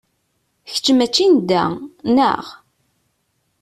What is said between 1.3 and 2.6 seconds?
n da, neɣ?